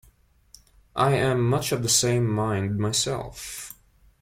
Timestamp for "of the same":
1.71-2.27